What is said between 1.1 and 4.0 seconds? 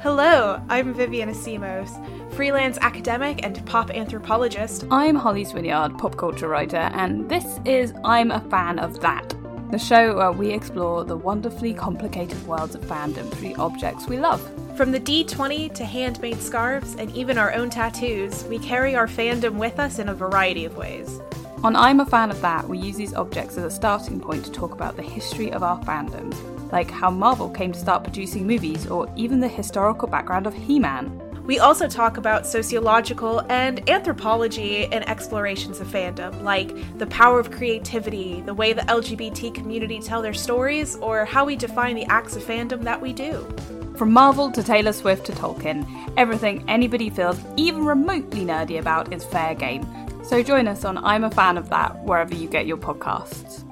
Asimos, freelance academic and pop